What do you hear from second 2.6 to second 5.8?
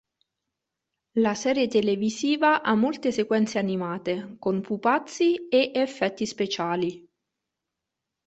ha molte sequenze animate con pupazzi e